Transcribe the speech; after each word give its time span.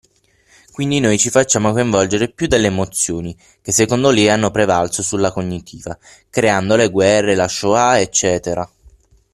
Quindi 0.71 0.99
noi 0.99 1.19
ci 1.19 1.29
facciamo 1.29 1.73
coinvolgere 1.73 2.29
più 2.31 2.47
dall'emozioni 2.47 3.37
che 3.61 3.71
secondo 3.71 4.09
lei 4.09 4.29
hanno 4.29 4.49
prevalso 4.49 5.03
sulla 5.03 5.31
cognitiva 5.31 5.95
creando 6.27 6.75
le 6.75 6.89
guerre, 6.89 7.35
la 7.35 7.47
shoa 7.47 7.99
ecc. 7.99 8.41